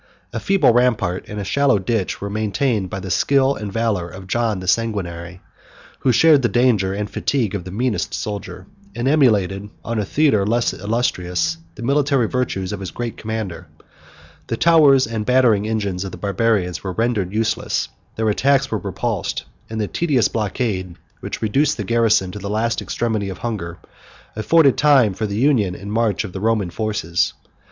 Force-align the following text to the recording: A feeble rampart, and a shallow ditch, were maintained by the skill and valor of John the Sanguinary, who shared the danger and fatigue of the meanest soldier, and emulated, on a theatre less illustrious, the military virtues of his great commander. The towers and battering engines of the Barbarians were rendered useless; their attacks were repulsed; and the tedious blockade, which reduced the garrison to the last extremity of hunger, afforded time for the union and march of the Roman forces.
A 0.33 0.39
feeble 0.39 0.73
rampart, 0.73 1.25
and 1.27 1.39
a 1.39 1.43
shallow 1.43 1.77
ditch, 1.77 2.19
were 2.21 2.29
maintained 2.31 2.89
by 2.89 2.99
the 2.99 3.11
skill 3.11 3.53
and 3.53 3.71
valor 3.71 4.09
of 4.09 4.25
John 4.25 4.59
the 4.59 4.67
Sanguinary, 4.67 5.41
who 5.99 6.11
shared 6.11 6.41
the 6.41 6.49
danger 6.49 6.91
and 6.91 7.07
fatigue 7.07 7.53
of 7.53 7.65
the 7.65 7.71
meanest 7.71 8.15
soldier, 8.15 8.65
and 8.95 9.07
emulated, 9.07 9.69
on 9.85 9.99
a 9.99 10.03
theatre 10.05 10.43
less 10.43 10.73
illustrious, 10.73 11.57
the 11.75 11.83
military 11.83 12.27
virtues 12.27 12.73
of 12.73 12.79
his 12.79 12.89
great 12.89 13.15
commander. 13.15 13.67
The 14.47 14.57
towers 14.57 15.05
and 15.05 15.23
battering 15.23 15.67
engines 15.67 16.03
of 16.03 16.11
the 16.11 16.17
Barbarians 16.17 16.83
were 16.83 16.93
rendered 16.93 17.31
useless; 17.31 17.87
their 18.15 18.27
attacks 18.29 18.71
were 18.71 18.79
repulsed; 18.79 19.43
and 19.69 19.79
the 19.79 19.87
tedious 19.87 20.27
blockade, 20.29 20.95
which 21.19 21.43
reduced 21.43 21.77
the 21.77 21.83
garrison 21.83 22.31
to 22.31 22.39
the 22.39 22.49
last 22.49 22.81
extremity 22.81 23.29
of 23.29 23.37
hunger, 23.37 23.77
afforded 24.35 24.79
time 24.79 25.13
for 25.13 25.27
the 25.27 25.37
union 25.37 25.75
and 25.75 25.93
march 25.93 26.23
of 26.23 26.33
the 26.33 26.41
Roman 26.41 26.71
forces. 26.71 27.33